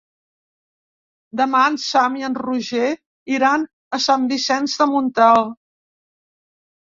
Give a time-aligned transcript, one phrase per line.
[1.41, 2.87] Demà en Sam i en Roger
[3.33, 3.67] iran
[3.97, 5.55] a Sant Vicenç de Montalt.